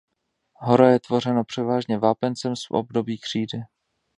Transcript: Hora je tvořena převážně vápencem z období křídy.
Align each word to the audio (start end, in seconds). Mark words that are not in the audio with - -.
Hora 0.55 0.89
je 0.91 0.99
tvořena 0.99 1.43
převážně 1.43 1.97
vápencem 1.97 2.55
z 2.55 2.61
období 2.69 3.17
křídy. 3.17 3.61